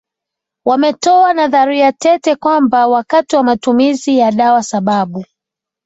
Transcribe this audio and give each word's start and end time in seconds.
wametoa 0.65 1.33
nadharitete 1.33 2.35
kwamba 2.35 2.87
wakati 2.87 3.35
wa 3.35 3.43
matumizi 3.43 4.17
ya 4.17 4.31
dawa 4.31 4.63
sababu 4.63 5.25